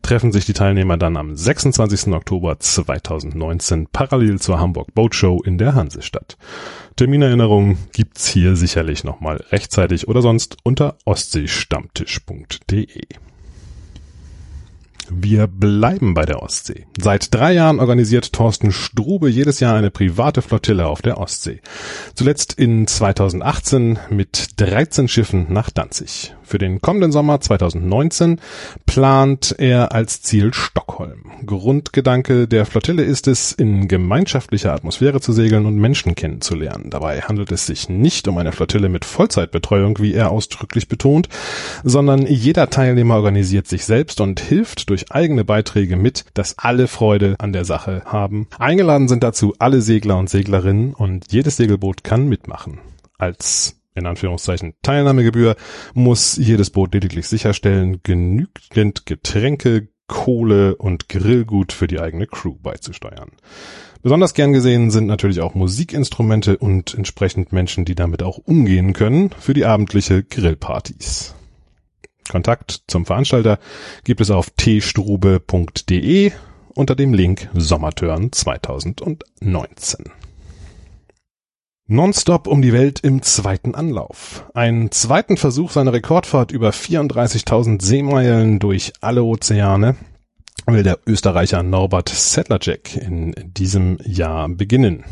treffen 0.00 0.32
sich 0.32 0.46
die 0.46 0.54
Teilnehmer 0.54 0.96
dann 0.96 1.18
am 1.18 1.36
26. 1.36 2.14
Oktober 2.14 2.58
2019 2.58 3.88
parallel 3.92 4.40
zur 4.40 4.58
Hamburg 4.58 4.94
Boat 4.94 5.14
Show 5.14 5.42
in 5.44 5.58
der 5.58 5.74
Hansestadt. 5.74 6.38
Terminerinnerungen 6.96 7.76
gibt's 7.92 8.26
hier 8.26 8.56
sicherlich 8.56 9.04
nochmal 9.04 9.44
rechtzeitig 9.50 10.08
oder 10.08 10.22
sonst 10.22 10.56
unter 10.64 10.96
ostseestammtisch.de. 11.04 13.02
Wir 15.10 15.46
bleiben 15.46 16.14
bei 16.14 16.24
der 16.24 16.42
Ostsee. 16.42 16.86
Seit 17.00 17.34
drei 17.34 17.52
Jahren 17.52 17.80
organisiert 17.80 18.32
Thorsten 18.32 18.72
Strube 18.72 19.28
jedes 19.28 19.60
Jahr 19.60 19.74
eine 19.74 19.90
private 19.90 20.42
Flottille 20.42 20.86
auf 20.86 21.02
der 21.02 21.18
Ostsee. 21.18 21.60
Zuletzt 22.14 22.52
in 22.52 22.86
2018 22.86 23.98
mit 24.10 24.60
13 24.60 25.08
Schiffen 25.08 25.52
nach 25.52 25.70
Danzig. 25.70 26.35
Für 26.46 26.58
den 26.58 26.80
kommenden 26.80 27.10
Sommer 27.10 27.40
2019 27.40 28.40
plant 28.86 29.56
er 29.58 29.90
als 29.90 30.22
Ziel 30.22 30.54
Stockholm. 30.54 31.32
Grundgedanke 31.44 32.46
der 32.46 32.66
Flottille 32.66 33.02
ist 33.02 33.26
es, 33.26 33.50
in 33.50 33.88
gemeinschaftlicher 33.88 34.72
Atmosphäre 34.72 35.20
zu 35.20 35.32
segeln 35.32 35.66
und 35.66 35.76
Menschen 35.76 36.14
kennenzulernen. 36.14 36.90
Dabei 36.90 37.22
handelt 37.22 37.50
es 37.50 37.66
sich 37.66 37.88
nicht 37.88 38.28
um 38.28 38.38
eine 38.38 38.52
Flottille 38.52 38.88
mit 38.88 39.04
Vollzeitbetreuung, 39.04 39.98
wie 39.98 40.14
er 40.14 40.30
ausdrücklich 40.30 40.86
betont, 40.86 41.28
sondern 41.82 42.24
jeder 42.28 42.70
Teilnehmer 42.70 43.16
organisiert 43.16 43.66
sich 43.66 43.84
selbst 43.84 44.20
und 44.20 44.38
hilft 44.38 44.88
durch 44.88 45.10
eigene 45.10 45.44
Beiträge 45.44 45.96
mit, 45.96 46.26
dass 46.34 46.58
alle 46.58 46.86
Freude 46.86 47.34
an 47.38 47.52
der 47.52 47.64
Sache 47.64 48.02
haben. 48.04 48.46
Eingeladen 48.56 49.08
sind 49.08 49.24
dazu 49.24 49.54
alle 49.58 49.80
Segler 49.80 50.16
und 50.16 50.30
Seglerinnen 50.30 50.94
und 50.94 51.32
jedes 51.32 51.56
Segelboot 51.56 52.04
kann 52.04 52.28
mitmachen. 52.28 52.78
Als 53.18 53.75
in 53.96 54.06
Anführungszeichen 54.06 54.74
Teilnahmegebühr 54.82 55.56
muss 55.94 56.36
jedes 56.36 56.70
Boot 56.70 56.94
lediglich 56.94 57.26
sicherstellen, 57.26 58.00
genügend 58.02 59.06
Getränke, 59.06 59.88
Kohle 60.06 60.76
und 60.76 61.08
Grillgut 61.08 61.72
für 61.72 61.88
die 61.88 62.00
eigene 62.00 62.26
Crew 62.26 62.54
beizusteuern. 62.62 63.30
Besonders 64.02 64.34
gern 64.34 64.52
gesehen 64.52 64.90
sind 64.92 65.06
natürlich 65.06 65.40
auch 65.40 65.54
Musikinstrumente 65.54 66.58
und 66.58 66.94
entsprechend 66.94 67.52
Menschen, 67.52 67.84
die 67.84 67.96
damit 67.96 68.22
auch 68.22 68.38
umgehen 68.38 68.92
können, 68.92 69.30
für 69.38 69.52
die 69.52 69.64
abendliche 69.64 70.22
Grillpartys. 70.22 71.34
Kontakt 72.28 72.82
zum 72.86 73.06
Veranstalter 73.06 73.58
gibt 74.04 74.20
es 74.20 74.30
auf 74.30 74.50
tstrube.de 74.56 76.32
unter 76.74 76.94
dem 76.94 77.14
Link 77.14 77.48
Sommertörn 77.54 78.30
2019. 78.32 80.04
Nonstop 81.88 82.48
um 82.48 82.62
die 82.62 82.72
Welt 82.72 82.98
im 83.00 83.22
zweiten 83.22 83.76
Anlauf. 83.76 84.44
Einen 84.54 84.90
zweiten 84.90 85.36
Versuch 85.36 85.70
seiner 85.70 85.92
Rekordfahrt 85.92 86.50
über 86.50 86.70
34.000 86.70 87.80
Seemeilen 87.80 88.58
durch 88.58 88.92
alle 89.00 89.22
Ozeane 89.22 89.94
will 90.66 90.82
der 90.82 90.98
Österreicher 91.06 91.62
Norbert 91.62 92.08
Sedlacek 92.08 92.96
in 92.96 93.34
diesem 93.56 93.98
Jahr 94.02 94.48
beginnen. 94.48 95.04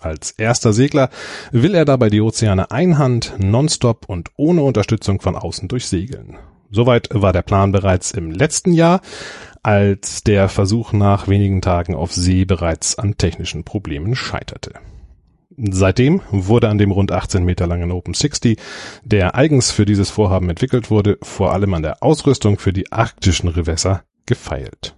Als 0.00 0.32
erster 0.32 0.72
Segler 0.72 1.10
will 1.52 1.76
er 1.76 1.84
dabei 1.84 2.10
die 2.10 2.20
Ozeane 2.20 2.72
einhand, 2.72 3.34
nonstop 3.38 4.08
und 4.08 4.30
ohne 4.36 4.64
Unterstützung 4.64 5.20
von 5.20 5.36
außen 5.36 5.68
durchsegeln. 5.68 6.38
Soweit 6.72 7.08
war 7.12 7.32
der 7.32 7.42
Plan 7.42 7.70
bereits 7.70 8.10
im 8.10 8.32
letzten 8.32 8.72
Jahr, 8.72 9.00
als 9.62 10.24
der 10.24 10.48
Versuch 10.48 10.92
nach 10.92 11.28
wenigen 11.28 11.62
Tagen 11.62 11.94
auf 11.94 12.12
See 12.12 12.44
bereits 12.44 12.98
an 12.98 13.16
technischen 13.16 13.62
Problemen 13.62 14.16
scheiterte. 14.16 14.72
Seitdem 15.56 16.20
wurde 16.30 16.68
an 16.68 16.78
dem 16.78 16.90
rund 16.90 17.12
18 17.12 17.44
Meter 17.44 17.66
langen 17.66 17.92
Open 17.92 18.14
60, 18.14 18.58
der 19.04 19.34
eigens 19.34 19.70
für 19.70 19.84
dieses 19.84 20.10
Vorhaben 20.10 20.50
entwickelt 20.50 20.90
wurde, 20.90 21.18
vor 21.22 21.52
allem 21.52 21.74
an 21.74 21.82
der 21.82 22.02
Ausrüstung 22.02 22.58
für 22.58 22.72
die 22.72 22.90
arktischen 22.90 23.52
Gewässer 23.52 24.02
gefeilt. 24.26 24.96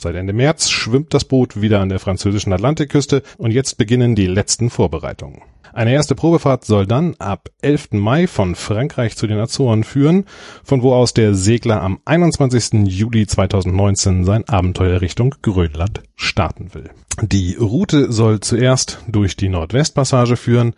Seit 0.00 0.14
Ende 0.14 0.32
März 0.32 0.70
schwimmt 0.70 1.12
das 1.12 1.26
Boot 1.26 1.60
wieder 1.60 1.80
an 1.80 1.90
der 1.90 1.98
französischen 1.98 2.54
Atlantikküste 2.54 3.22
und 3.36 3.50
jetzt 3.50 3.76
beginnen 3.76 4.14
die 4.14 4.26
letzten 4.26 4.70
Vorbereitungen. 4.70 5.42
Eine 5.74 5.92
erste 5.92 6.14
Probefahrt 6.14 6.64
soll 6.64 6.86
dann 6.86 7.16
ab 7.18 7.50
11. 7.60 7.92
Mai 7.92 8.26
von 8.26 8.54
Frankreich 8.54 9.14
zu 9.14 9.26
den 9.26 9.38
Azoren 9.38 9.84
führen, 9.84 10.24
von 10.64 10.82
wo 10.82 10.94
aus 10.94 11.12
der 11.12 11.34
Segler 11.34 11.82
am 11.82 12.00
21. 12.06 12.88
Juli 12.88 13.26
2019 13.26 14.24
sein 14.24 14.48
Abenteuer 14.48 15.02
Richtung 15.02 15.34
Grönland 15.42 16.00
starten 16.16 16.72
will. 16.72 16.88
Die 17.20 17.56
Route 17.56 18.10
soll 18.10 18.40
zuerst 18.40 19.02
durch 19.06 19.36
die 19.36 19.50
Nordwestpassage 19.50 20.38
führen 20.38 20.72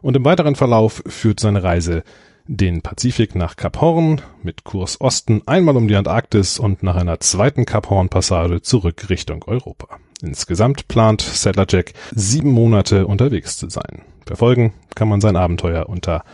und 0.00 0.16
im 0.16 0.24
weiteren 0.24 0.56
Verlauf 0.56 1.02
führt 1.06 1.40
seine 1.40 1.62
Reise 1.62 2.04
den 2.46 2.82
Pazifik 2.82 3.34
nach 3.34 3.56
Kap 3.56 3.80
Horn 3.80 4.20
mit 4.42 4.64
Kurs 4.64 5.00
Osten 5.00 5.40
einmal 5.46 5.76
um 5.76 5.88
die 5.88 5.96
Antarktis 5.96 6.58
und 6.58 6.82
nach 6.82 6.96
einer 6.96 7.20
zweiten 7.20 7.64
Kap 7.66 7.88
Horn 7.90 8.08
Passage 8.08 8.62
zurück 8.62 9.08
Richtung 9.08 9.44
Europa. 9.44 9.98
Insgesamt 10.22 10.88
plant 10.88 11.20
Settler 11.20 11.66
Jack 11.68 11.92
sieben 12.12 12.50
Monate 12.50 13.06
unterwegs 13.06 13.56
zu 13.56 13.68
sein. 13.68 14.02
Verfolgen 14.26 14.72
kann 14.94 15.08
man 15.08 15.20
sein 15.20 15.36
Abenteuer 15.36 15.88
unter 15.88 16.24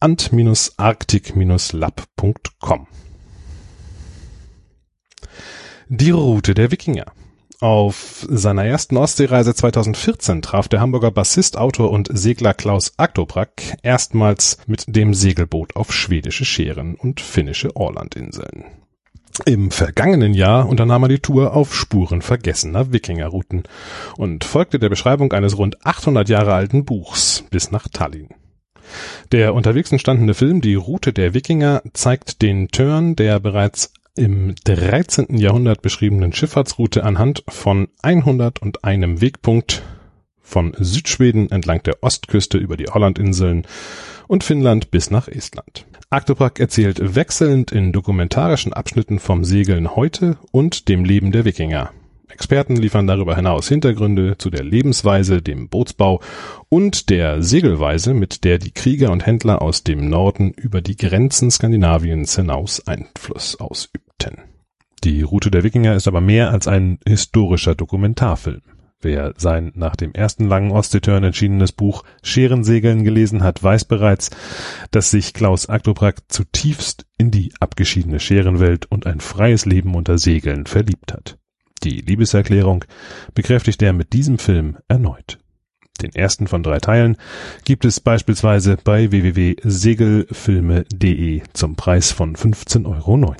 ant-arctic-lab.com. 0.00 2.86
Die 5.88 6.10
Route 6.10 6.54
der 6.54 6.72
Wikinger. 6.72 7.06
Auf 7.60 8.26
seiner 8.28 8.66
ersten 8.66 8.98
Ostseereise 8.98 9.54
2014 9.54 10.42
traf 10.42 10.68
der 10.68 10.80
Hamburger 10.80 11.10
Bassist, 11.10 11.56
Autor 11.56 11.90
und 11.90 12.10
Segler 12.12 12.52
Klaus 12.52 12.92
Aktobrack 12.98 13.78
erstmals 13.82 14.58
mit 14.66 14.84
dem 14.88 15.14
Segelboot 15.14 15.74
auf 15.74 15.90
schwedische 15.92 16.44
Scheren 16.44 16.96
und 16.96 17.20
finnische 17.20 17.74
Orlandinseln. 17.74 18.64
Im 19.46 19.70
vergangenen 19.70 20.34
Jahr 20.34 20.68
unternahm 20.68 21.04
er 21.04 21.08
die 21.08 21.18
Tour 21.18 21.54
auf 21.54 21.74
Spuren 21.74 22.20
vergessener 22.20 22.92
Wikingerrouten 22.92 23.64
und 24.16 24.44
folgte 24.44 24.78
der 24.78 24.88
Beschreibung 24.90 25.32
eines 25.32 25.56
rund 25.56 25.84
800 25.84 26.28
Jahre 26.28 26.54
alten 26.54 26.84
Buchs 26.84 27.44
bis 27.50 27.70
nach 27.70 27.88
Tallinn. 27.88 28.28
Der 29.32 29.54
unterwegs 29.54 29.92
entstandene 29.92 30.34
Film 30.34 30.60
Die 30.60 30.74
Route 30.74 31.12
der 31.12 31.32
Wikinger 31.34 31.82
zeigt 31.92 32.42
den 32.42 32.68
Turn 32.68 33.16
der 33.16 33.40
bereits 33.40 33.92
im 34.16 34.54
13. 34.64 35.36
Jahrhundert 35.36 35.82
beschriebenen 35.82 36.32
Schifffahrtsroute 36.32 37.04
anhand 37.04 37.44
von 37.48 37.88
101 38.02 39.20
Wegpunkt 39.20 39.82
von 40.40 40.74
Südschweden 40.78 41.50
entlang 41.50 41.82
der 41.82 42.02
Ostküste 42.02 42.56
über 42.58 42.76
die 42.76 42.86
Hollandinseln 42.86 43.66
und 44.28 44.44
Finnland 44.44 44.90
bis 44.90 45.10
nach 45.10 45.28
Estland. 45.28 45.86
Aktoprak 46.08 46.60
erzählt 46.60 47.14
wechselnd 47.14 47.72
in 47.72 47.92
dokumentarischen 47.92 48.72
Abschnitten 48.72 49.18
vom 49.18 49.44
Segeln 49.44 49.96
heute 49.96 50.38
und 50.52 50.88
dem 50.88 51.04
Leben 51.04 51.32
der 51.32 51.44
Wikinger. 51.44 51.90
Experten 52.28 52.76
liefern 52.76 53.06
darüber 53.06 53.36
hinaus 53.36 53.68
Hintergründe 53.68 54.36
zu 54.36 54.50
der 54.50 54.64
Lebensweise, 54.64 55.42
dem 55.42 55.68
Bootsbau 55.68 56.20
und 56.68 57.08
der 57.08 57.42
Segelweise, 57.42 58.14
mit 58.14 58.44
der 58.44 58.58
die 58.58 58.72
Krieger 58.72 59.10
und 59.12 59.24
Händler 59.24 59.62
aus 59.62 59.84
dem 59.84 60.08
Norden 60.08 60.52
über 60.52 60.80
die 60.80 60.96
Grenzen 60.96 61.50
Skandinaviens 61.50 62.36
hinaus 62.36 62.86
Einfluss 62.86 63.60
ausübten. 63.60 64.42
Die 65.04 65.22
Route 65.22 65.50
der 65.50 65.62
Wikinger 65.62 65.94
ist 65.94 66.08
aber 66.08 66.20
mehr 66.20 66.50
als 66.50 66.66
ein 66.66 66.98
historischer 67.06 67.74
Dokumentarfilm. 67.74 68.62
Wer 69.00 69.34
sein 69.36 69.72
nach 69.74 69.94
dem 69.94 70.12
ersten 70.12 70.48
langen 70.48 70.72
Ostseeturn 70.72 71.22
entschiedenes 71.22 71.70
Buch 71.70 72.02
Scherensegeln 72.22 73.04
gelesen 73.04 73.44
hat, 73.44 73.62
weiß 73.62 73.84
bereits, 73.84 74.30
dass 74.90 75.10
sich 75.10 75.34
Klaus 75.34 75.68
Aktobrack 75.68 76.22
zutiefst 76.28 77.06
in 77.18 77.30
die 77.30 77.52
abgeschiedene 77.60 78.20
Scherenwelt 78.20 78.86
und 78.86 79.06
ein 79.06 79.20
freies 79.20 79.66
Leben 79.66 79.94
unter 79.94 80.18
Segeln 80.18 80.66
verliebt 80.66 81.12
hat. 81.12 81.38
Die 81.86 82.00
Liebeserklärung 82.00 82.84
bekräftigt 83.32 83.80
er 83.80 83.92
mit 83.92 84.12
diesem 84.12 84.38
Film 84.38 84.78
erneut. 84.88 85.38
Den 86.02 86.12
ersten 86.16 86.48
von 86.48 86.64
drei 86.64 86.80
Teilen 86.80 87.16
gibt 87.64 87.84
es 87.84 88.00
beispielsweise 88.00 88.76
bei 88.82 89.12
www.segelfilme.de 89.12 91.42
zum 91.52 91.76
Preis 91.76 92.10
von 92.10 92.34
15,90 92.34 92.86
Euro. 92.86 93.36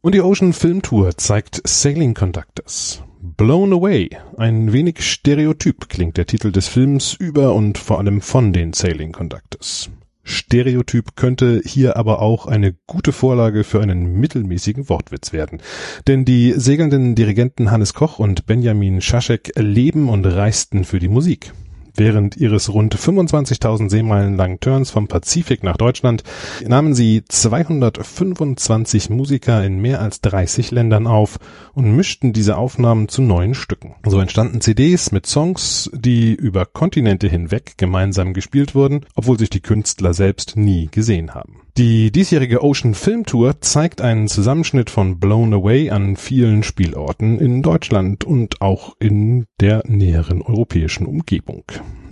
Und 0.00 0.14
die 0.16 0.20
Ocean 0.20 0.52
Film 0.52 0.82
Tour 0.82 1.16
zeigt 1.16 1.62
Sailing 1.64 2.14
Conductors. 2.14 3.04
Blown 3.20 3.72
Away. 3.72 4.10
Ein 4.36 4.72
wenig 4.72 5.02
stereotyp 5.02 5.88
klingt 5.88 6.16
der 6.16 6.26
Titel 6.26 6.50
des 6.50 6.66
Films 6.66 7.14
über 7.14 7.54
und 7.54 7.78
vor 7.78 8.00
allem 8.00 8.20
von 8.20 8.52
den 8.52 8.72
Sailing 8.72 9.12
Conductors. 9.12 9.90
Stereotyp 10.28 11.16
könnte 11.16 11.62
hier 11.64 11.96
aber 11.96 12.20
auch 12.20 12.46
eine 12.46 12.74
gute 12.86 13.12
Vorlage 13.12 13.64
für 13.64 13.80
einen 13.80 14.20
mittelmäßigen 14.20 14.88
Wortwitz 14.88 15.32
werden. 15.32 15.60
Denn 16.06 16.24
die 16.24 16.52
segelnden 16.52 17.14
Dirigenten 17.14 17.70
Hannes 17.70 17.94
Koch 17.94 18.18
und 18.18 18.46
Benjamin 18.46 19.00
Schaschek 19.00 19.52
leben 19.56 20.08
und 20.08 20.26
reisten 20.26 20.84
für 20.84 20.98
die 20.98 21.08
Musik. 21.08 21.52
Während 21.98 22.36
ihres 22.36 22.72
rund 22.72 22.94
25.000 22.94 23.90
Seemeilen 23.90 24.36
langen 24.36 24.60
Turns 24.60 24.92
vom 24.92 25.08
Pazifik 25.08 25.64
nach 25.64 25.76
Deutschland 25.76 26.22
nahmen 26.64 26.94
sie 26.94 27.24
225 27.26 29.10
Musiker 29.10 29.64
in 29.64 29.80
mehr 29.80 30.00
als 30.00 30.20
30 30.20 30.70
Ländern 30.70 31.08
auf 31.08 31.40
und 31.74 31.96
mischten 31.96 32.32
diese 32.32 32.56
Aufnahmen 32.56 33.08
zu 33.08 33.20
neuen 33.20 33.54
Stücken. 33.54 33.96
So 34.06 34.20
entstanden 34.20 34.60
CDs 34.60 35.10
mit 35.10 35.26
Songs, 35.26 35.90
die 35.92 36.34
über 36.34 36.66
Kontinente 36.66 37.26
hinweg 37.26 37.74
gemeinsam 37.76 38.32
gespielt 38.32 38.76
wurden, 38.76 39.04
obwohl 39.16 39.36
sich 39.36 39.50
die 39.50 39.58
Künstler 39.60 40.14
selbst 40.14 40.56
nie 40.56 40.86
gesehen 40.92 41.34
haben. 41.34 41.62
Die 41.78 42.10
diesjährige 42.10 42.64
Ocean 42.64 42.92
Film 42.92 43.24
Tour 43.24 43.60
zeigt 43.60 44.00
einen 44.00 44.26
Zusammenschnitt 44.26 44.90
von 44.90 45.20
Blown 45.20 45.54
Away 45.54 45.90
an 45.90 46.16
vielen 46.16 46.64
Spielorten 46.64 47.38
in 47.38 47.62
Deutschland 47.62 48.24
und 48.24 48.60
auch 48.60 48.96
in 48.98 49.46
der 49.60 49.84
näheren 49.86 50.42
europäischen 50.42 51.06
Umgebung. 51.06 51.62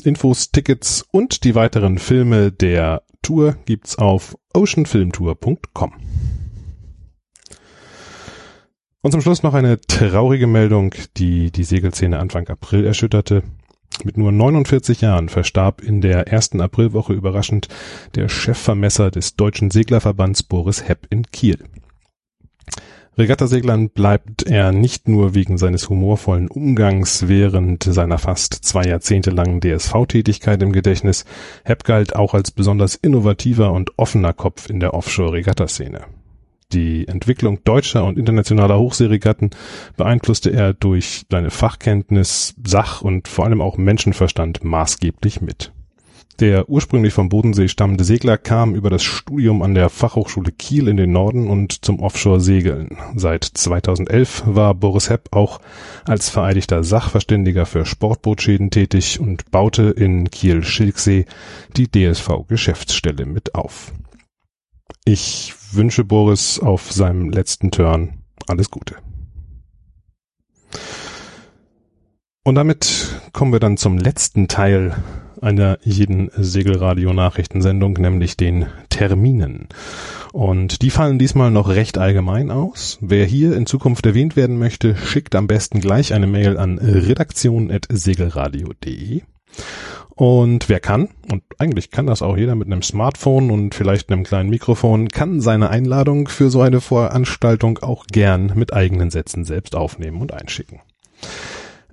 Infos, 0.04 0.52
Tickets 0.52 1.04
und 1.10 1.42
die 1.42 1.56
weiteren 1.56 1.98
Filme 1.98 2.52
der 2.52 3.02
Tour 3.22 3.56
gibt's 3.64 3.98
auf 3.98 4.36
oceanfilmtour.com. 4.54 5.92
Und 9.02 9.10
zum 9.10 9.20
Schluss 9.20 9.42
noch 9.42 9.54
eine 9.54 9.80
traurige 9.80 10.46
Meldung, 10.46 10.94
die 11.16 11.50
die 11.50 11.64
Segelszene 11.64 12.20
Anfang 12.20 12.46
April 12.46 12.86
erschütterte. 12.86 13.42
Mit 14.04 14.16
nur 14.18 14.32
49 14.32 15.00
Jahren 15.00 15.28
verstarb 15.28 15.82
in 15.82 16.00
der 16.00 16.28
ersten 16.28 16.60
Aprilwoche 16.60 17.12
überraschend 17.12 17.68
der 18.14 18.28
Chefvermesser 18.28 19.10
des 19.10 19.36
Deutschen 19.36 19.70
Seglerverbands 19.70 20.42
Boris 20.42 20.88
Hepp 20.88 21.06
in 21.10 21.24
Kiel. 21.30 21.58
Regattaseglern 23.18 23.88
bleibt 23.88 24.42
er 24.42 24.72
nicht 24.72 25.08
nur 25.08 25.34
wegen 25.34 25.56
seines 25.56 25.88
humorvollen 25.88 26.48
Umgangs 26.48 27.28
während 27.28 27.82
seiner 27.82 28.18
fast 28.18 28.52
zwei 28.52 28.84
Jahrzehnte 28.84 29.30
langen 29.30 29.60
DSV-Tätigkeit 29.60 30.62
im 30.62 30.72
Gedächtnis. 30.72 31.24
Hepp 31.64 31.84
galt 31.84 32.14
auch 32.14 32.34
als 32.34 32.50
besonders 32.50 32.94
innovativer 32.94 33.72
und 33.72 33.98
offener 33.98 34.34
Kopf 34.34 34.68
in 34.68 34.80
der 34.80 34.92
Offshore-Regattaszene. 34.92 36.04
Die 36.72 37.06
Entwicklung 37.06 37.62
deutscher 37.62 38.04
und 38.04 38.18
internationaler 38.18 38.78
Hochseeregatten 38.78 39.50
beeinflusste 39.96 40.50
er 40.50 40.74
durch 40.74 41.24
seine 41.30 41.50
Fachkenntnis, 41.50 42.54
Sach- 42.64 43.02
und 43.02 43.28
vor 43.28 43.44
allem 43.44 43.60
auch 43.60 43.76
Menschenverstand 43.76 44.64
maßgeblich 44.64 45.40
mit. 45.40 45.72
Der 46.40 46.68
ursprünglich 46.68 47.14
vom 47.14 47.30
Bodensee 47.30 47.68
stammende 47.68 48.04
Segler 48.04 48.36
kam 48.36 48.74
über 48.74 48.90
das 48.90 49.02
Studium 49.02 49.62
an 49.62 49.74
der 49.74 49.88
Fachhochschule 49.88 50.52
Kiel 50.52 50.88
in 50.88 50.98
den 50.98 51.10
Norden 51.10 51.48
und 51.48 51.84
zum 51.84 52.00
Offshore-Segeln. 52.00 52.98
Seit 53.14 53.44
2011 53.44 54.42
war 54.44 54.74
Boris 54.74 55.08
Hepp 55.08 55.34
auch 55.34 55.60
als 56.04 56.28
vereidigter 56.28 56.84
Sachverständiger 56.84 57.64
für 57.64 57.86
Sportbootschäden 57.86 58.70
tätig 58.70 59.18
und 59.18 59.50
baute 59.50 59.84
in 59.84 60.30
Kiel-Schilksee 60.30 61.24
die 61.74 61.90
DSV-Geschäftsstelle 61.90 63.24
mit 63.24 63.54
auf. 63.54 63.92
Ich 65.04 65.54
wünsche 65.72 66.04
Boris 66.04 66.58
auf 66.58 66.92
seinem 66.92 67.30
letzten 67.30 67.70
Turn 67.70 68.22
alles 68.46 68.70
Gute. 68.70 68.96
Und 72.44 72.54
damit 72.54 73.20
kommen 73.32 73.52
wir 73.52 73.60
dann 73.60 73.76
zum 73.76 73.98
letzten 73.98 74.48
Teil 74.48 74.96
einer 75.40 75.78
jeden 75.82 76.30
Segelradio-Nachrichtensendung, 76.32 77.94
nämlich 77.94 78.36
den 78.36 78.66
Terminen. 78.88 79.68
Und 80.32 80.82
die 80.82 80.90
fallen 80.90 81.18
diesmal 81.18 81.50
noch 81.50 81.68
recht 81.68 81.98
allgemein 81.98 82.50
aus. 82.50 82.98
Wer 83.00 83.26
hier 83.26 83.56
in 83.56 83.66
Zukunft 83.66 84.06
erwähnt 84.06 84.36
werden 84.36 84.58
möchte, 84.58 84.96
schickt 84.96 85.34
am 85.34 85.46
besten 85.46 85.80
gleich 85.80 86.14
eine 86.14 86.26
Mail 86.26 86.56
an 86.56 86.78
redaktion.segelradio.de. 86.78 89.22
Und 90.16 90.70
wer 90.70 90.80
kann, 90.80 91.10
und 91.30 91.42
eigentlich 91.58 91.90
kann 91.90 92.06
das 92.06 92.22
auch 92.22 92.38
jeder 92.38 92.54
mit 92.54 92.68
einem 92.68 92.80
Smartphone 92.80 93.50
und 93.50 93.74
vielleicht 93.74 94.10
einem 94.10 94.24
kleinen 94.24 94.48
Mikrofon, 94.48 95.08
kann 95.08 95.42
seine 95.42 95.68
Einladung 95.68 96.26
für 96.28 96.48
so 96.48 96.62
eine 96.62 96.80
Veranstaltung 96.80 97.78
auch 97.80 98.06
gern 98.06 98.52
mit 98.54 98.72
eigenen 98.72 99.10
Sätzen 99.10 99.44
selbst 99.44 99.76
aufnehmen 99.76 100.22
und 100.22 100.32
einschicken. 100.32 100.80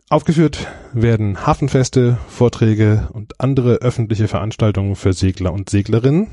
Aufgeführt 0.09 0.67
werden 0.93 1.45
Hafenfeste, 1.45 2.17
Vorträge 2.29 3.09
und 3.11 3.41
andere 3.41 3.75
öffentliche 3.77 4.29
Veranstaltungen 4.29 4.95
für 4.95 5.11
Segler 5.11 5.51
und 5.51 5.69
Seglerinnen. 5.69 6.27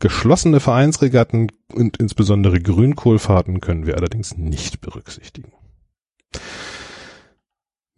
Geschlossene 0.00 0.58
Vereinsregatten 0.58 1.52
und 1.72 1.98
insbesondere 1.98 2.60
Grünkohlfahrten 2.60 3.60
können 3.60 3.86
wir 3.86 3.96
allerdings 3.96 4.36
nicht 4.36 4.80
berücksichtigen. 4.80 5.52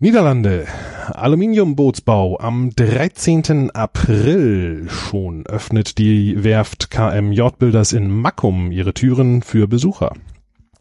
Niederlande. 0.03 0.67
Aluminiumbootsbau 1.13 2.41
am 2.41 2.71
13. 2.75 3.71
April 3.73 4.89
schon 4.89 5.45
öffnet 5.45 5.99
die 5.99 6.43
Werft 6.43 6.91
KM 6.91 7.33
Yachtbuilders 7.33 7.93
in 7.93 8.09
Mackum 8.11 8.73
ihre 8.73 8.95
Türen 8.95 9.43
für 9.43 9.69
Besucher. 9.69 10.15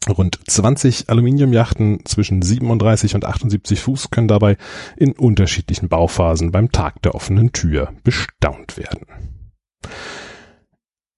Rund 0.07 0.39
20 0.47 1.09
Aluminiumjachten 1.09 2.05
zwischen 2.05 2.41
37 2.41 3.13
und 3.13 3.25
78 3.25 3.81
Fuß 3.81 4.09
können 4.09 4.29
dabei 4.29 4.55
in 4.95 5.11
unterschiedlichen 5.11 5.89
Bauphasen 5.89 6.53
beim 6.53 6.71
Tag 6.71 7.01
der 7.01 7.13
offenen 7.13 7.51
Tür 7.51 7.91
bestaunt 8.05 8.77
werden. 8.77 9.05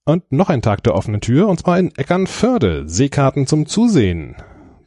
Und 0.06 0.32
noch 0.32 0.50
ein 0.50 0.64
Tag 0.64 0.82
der 0.82 0.96
offenen 0.96 1.22
Tür, 1.22 1.48
und 1.48 1.60
zwar 1.60 1.78
in 1.78 1.96
Eckernförde. 1.96 2.90
Seekarten 2.90 3.46
zum 3.46 3.68
Zusehen. 3.68 4.38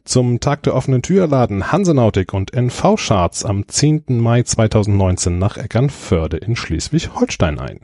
Zum 0.05 0.39
Tag 0.39 0.61
der 0.61 0.75
offenen 0.75 1.01
Tür 1.01 1.25
laden 1.25 1.71
Hansenautik 1.71 2.31
und 2.31 2.53
NV 2.53 2.95
Charts 2.95 3.43
am 3.43 3.67
10. 3.67 4.03
Mai 4.07 4.43
2019 4.43 5.39
nach 5.39 5.57
Eckernförde 5.57 6.37
in 6.37 6.55
Schleswig-Holstein 6.55 7.57
ein. 7.59 7.79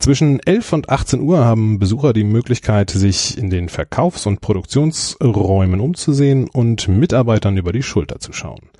Zwischen 0.00 0.40
11 0.40 0.72
und 0.72 0.90
18 0.90 1.20
Uhr 1.20 1.44
haben 1.44 1.78
Besucher 1.78 2.12
die 2.12 2.24
Möglichkeit, 2.24 2.90
sich 2.90 3.38
in 3.38 3.50
den 3.50 3.68
Verkaufs- 3.68 4.26
und 4.26 4.40
Produktionsräumen 4.40 5.78
umzusehen 5.78 6.48
und 6.52 6.88
Mitarbeitern 6.88 7.56
über 7.56 7.70
die 7.70 7.84
Schulter 7.84 8.18
zu 8.18 8.32
schauen. 8.32 8.70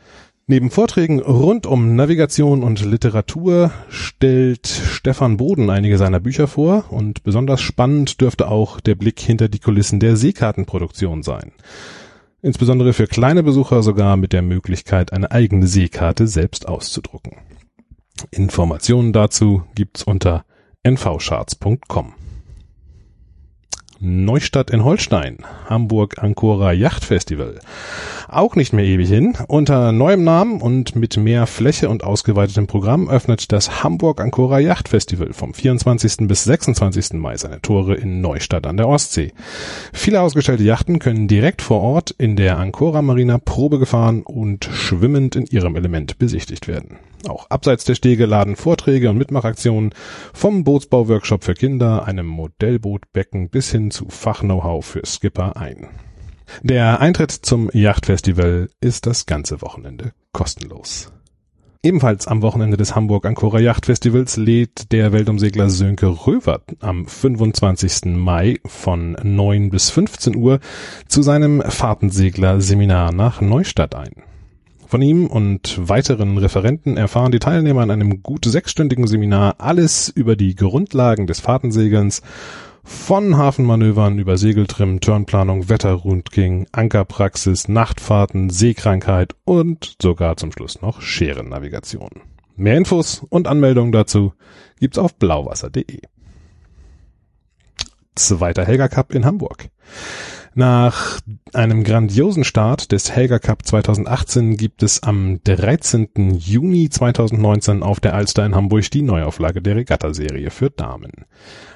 Neben 0.49 0.73
Vorträgen 0.73 1.21
rund 1.21 1.65
um 1.65 1.95
Navigation 1.95 2.65
und 2.65 2.85
Literatur 2.85 3.71
stellt 3.89 4.67
Stefan 4.67 5.37
Boden 5.37 5.71
einige 5.71 5.97
seiner 5.97 6.19
Bücher 6.19 6.49
vor 6.49 6.87
und 6.91 7.23
besonders 7.23 7.61
spannend 7.61 8.21
dürfte 8.21 8.49
auch 8.49 8.81
der 8.81 8.97
Blick 8.97 9.21
hinter 9.21 9.49
die 9.49 9.61
Kulissen 9.61 10.01
der 10.01 10.17
Seekartenproduktion 10.17 11.23
sein. 11.23 11.53
Insbesondere 12.41 12.93
für 12.93 13.07
kleine 13.07 13.43
Besucher 13.43 13.83
sogar 13.83 14.17
mit 14.17 14.33
der 14.33 14.43
Möglichkeit, 14.43 15.13
eine 15.13 15.31
eigene 15.31 15.67
Seekarte 15.67 16.29
selbst 16.29 16.69
auszudrucken. 16.69 17.37
Informationen 18.31 19.13
dazu 19.13 19.65
gibt's 19.75 20.03
unter 20.03 20.45
nvcharts.com. 20.83 22.15
Neustadt 24.01 24.71
in 24.71 24.85
Holstein, 24.85 25.39
Hamburg 25.67 26.23
Ancora 26.23 26.73
Yacht 26.73 27.05
Festival. 27.05 27.59
Auch 28.29 28.55
nicht 28.55 28.73
mehr 28.73 28.85
ewig 28.85 29.09
hin. 29.09 29.37
Unter 29.49 29.91
neuem 29.91 30.23
Namen 30.23 30.61
und 30.61 30.95
mit 30.95 31.17
mehr 31.17 31.49
Fläche 31.49 31.89
und 31.89 32.05
ausgeweitetem 32.05 32.69
Programm 32.69 33.09
öffnet 33.09 33.51
das 33.51 33.83
Hamburg 33.83 34.21
Ancora 34.21 34.61
Yacht 34.61 34.89
Festival 34.89 35.33
vom 35.33 35.53
24. 35.53 36.29
bis 36.29 36.45
26. 36.45 37.15
Mai 37.15 37.37
seine 37.37 37.61
Tore 37.61 37.95
in 37.95 38.21
Neustadt 38.21 38.69
an 38.69 38.77
der 38.77 38.87
Ostsee. 38.87 39.33
Viele 39.93 40.21
ausgestellte 40.21 40.63
Yachten 40.63 41.01
können 41.01 41.27
direkt 41.27 41.61
vor 41.61 41.81
Ort 41.81 42.15
in 42.19 42.37
der 42.37 42.59
Ancora 42.59 43.03
Marina 43.03 43.39
Probe 43.39 43.81
gefahren 43.81 44.23
und 44.23 44.65
schwimmend 44.73 45.35
in 45.35 45.47
ihrem 45.47 45.75
Element 45.75 46.19
besichtigt 46.19 46.69
werden. 46.69 46.99
Auch 47.27 47.51
abseits 47.51 47.85
der 47.85 47.95
Stege 47.95 48.27
laden 48.27 48.55
Vorträge 48.55 49.11
und 49.11 49.19
Mitmachaktionen 49.19 49.95
vom 50.33 50.63
Bootsbauworkshop 50.63 51.43
für 51.43 51.55
Kinder, 51.55 52.05
einem 52.05 52.27
Modellbootbecken 52.27 53.51
bis 53.51 53.71
hin 53.71 53.91
zu 53.91 54.07
Fachknow-how 54.09 54.85
für 54.85 55.05
Skipper 55.05 55.57
ein. 55.57 55.89
Der 56.63 57.01
Eintritt 57.01 57.33
zum 57.33 57.71
Yachtfestival 57.73 58.69
ist 58.81 59.07
das 59.07 59.27
ganze 59.27 59.61
Wochenende 59.63 60.13
kostenlos. 60.33 61.13
Ebenfalls 61.83 62.27
am 62.27 62.43
Wochenende 62.43 62.77
des 62.77 62.97
Hamburg 62.97 63.25
Ancora 63.25 63.61
Yacht 63.61 63.87
Festivals 63.87 64.37
lädt 64.37 64.91
der 64.91 65.13
Weltumsegler 65.13 65.71
Sönke 65.71 66.09
Röver 66.09 66.63
am 66.81 67.07
25. 67.07 68.17
Mai 68.17 68.59
von 68.67 69.17
9 69.23 69.71
bis 69.71 69.91
15 69.91 70.35
Uhr 70.35 70.59
zu 71.07 71.23
seinem 71.23 71.63
Fahrtensegler 71.63 72.61
Seminar 72.61 73.13
nach 73.13 73.41
Neustadt 73.41 73.95
ein. 73.95 74.28
Von 74.89 75.03
ihm 75.03 75.27
und 75.27 75.87
weiteren 75.87 76.39
Referenten 76.39 76.97
erfahren 76.97 77.31
die 77.31 77.41
Teilnehmer 77.41 77.83
in 77.83 77.91
einem 77.91 78.23
gut 78.23 78.47
sechsstündigen 78.47 79.07
Seminar 79.07 79.57
alles 79.59 80.09
über 80.09 80.35
die 80.35 80.55
Grundlagen 80.55 81.27
des 81.27 81.41
Fahrtensegelns, 81.41 82.23
von 82.85 83.37
Hafenmanövern 83.37 84.19
über 84.19 84.39
Segeltrim, 84.39 85.01
Turnplanung, 85.01 85.69
Wetterrundking, 85.69 86.69
Ankerpraxis, 86.73 87.69
Nachtfahrten, 87.69 88.49
Seekrankheit 88.49 89.35
und 89.45 89.97
sogar 90.01 90.39
zum 90.39 90.53
Schluss 90.53 90.81
noch 90.81 91.03
Scherennavigation. 91.03 92.23
Mehr 92.57 92.79
Infos 92.79 93.27
und 93.29 93.47
Anmeldungen 93.47 93.93
dazu 93.93 94.33
gibt's 94.81 94.97
auf 94.97 95.17
blauwasser.de. 95.17 96.01
Zweiter 98.15 98.65
Helga 98.65 98.89
Cup 98.89 99.15
in 99.15 99.27
Hamburg. 99.27 99.69
Nach 100.59 101.21
einem 101.53 101.85
grandiosen 101.85 102.43
Start 102.43 102.91
des 102.91 103.13
Helga 103.15 103.39
Cup 103.39 103.65
2018 103.65 104.57
gibt 104.57 104.83
es 104.83 105.05
am 105.05 105.41
13. 105.45 106.37
Juni 106.37 106.91
2019 106.91 107.85
auf 107.85 108.01
der 108.01 108.17
Alster 108.17 108.45
in 108.45 108.57
Hamburg 108.57 108.91
die 108.91 109.03
Neuauflage 109.03 109.63
der 109.63 109.77
Regatta-Serie 109.77 110.51
für 110.51 110.71
Damen. 110.71 111.13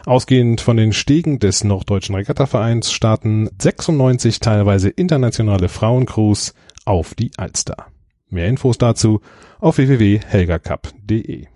Ausgehend 0.04 0.60
von 0.60 0.76
den 0.76 0.92
Stegen 0.92 1.38
des 1.38 1.62
Norddeutschen 1.62 2.16
Regattavereins 2.16 2.90
starten 2.90 3.48
96 3.56 4.40
teilweise 4.40 4.88
internationale 4.88 5.68
Frauencrews 5.68 6.52
auf 6.84 7.14
die 7.14 7.30
Alster. 7.36 7.86
Mehr 8.30 8.48
Infos 8.48 8.78
dazu 8.78 9.20
auf 9.60 9.78
www.helgacup.de. 9.78 11.51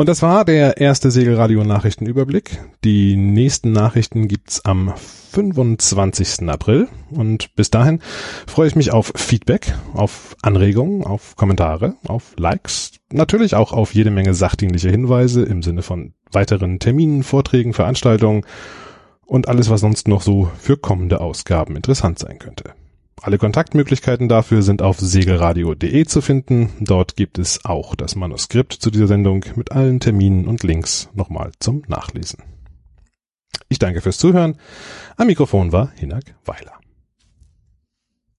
Und 0.00 0.08
das 0.08 0.22
war 0.22 0.44
der 0.44 0.76
erste 0.76 1.10
Segelradio-Nachrichtenüberblick. 1.10 2.60
Die 2.84 3.16
nächsten 3.16 3.72
Nachrichten 3.72 4.28
gibt's 4.28 4.64
am 4.64 4.94
25. 4.96 6.48
April. 6.48 6.86
Und 7.10 7.52
bis 7.56 7.70
dahin 7.70 7.98
freue 8.46 8.68
ich 8.68 8.76
mich 8.76 8.92
auf 8.92 9.12
Feedback, 9.16 9.74
auf 9.94 10.36
Anregungen, 10.40 11.02
auf 11.02 11.34
Kommentare, 11.34 11.96
auf 12.06 12.34
Likes, 12.38 12.92
natürlich 13.12 13.56
auch 13.56 13.72
auf 13.72 13.92
jede 13.92 14.12
Menge 14.12 14.34
sachdienliche 14.34 14.88
Hinweise 14.88 15.42
im 15.42 15.64
Sinne 15.64 15.82
von 15.82 16.14
weiteren 16.30 16.78
Terminen, 16.78 17.24
Vorträgen, 17.24 17.74
Veranstaltungen 17.74 18.46
und 19.26 19.48
alles, 19.48 19.68
was 19.68 19.80
sonst 19.80 20.06
noch 20.06 20.22
so 20.22 20.48
für 20.60 20.76
kommende 20.76 21.20
Ausgaben 21.20 21.74
interessant 21.74 22.20
sein 22.20 22.38
könnte. 22.38 22.72
Alle 23.22 23.38
Kontaktmöglichkeiten 23.38 24.28
dafür 24.28 24.62
sind 24.62 24.82
auf 24.82 24.98
segelradio.de 24.98 26.04
zu 26.04 26.20
finden. 26.20 26.70
Dort 26.80 27.16
gibt 27.16 27.38
es 27.38 27.64
auch 27.64 27.94
das 27.94 28.14
Manuskript 28.16 28.72
zu 28.72 28.90
dieser 28.90 29.06
Sendung 29.08 29.44
mit 29.56 29.72
allen 29.72 30.00
Terminen 30.00 30.46
und 30.46 30.62
Links 30.62 31.08
nochmal 31.14 31.52
zum 31.58 31.82
Nachlesen. 31.88 32.42
Ich 33.68 33.78
danke 33.78 34.00
fürs 34.00 34.18
Zuhören. 34.18 34.58
Am 35.16 35.26
Mikrofon 35.26 35.72
war 35.72 35.90
Hinak 35.96 36.36
Weiler. 36.44 36.77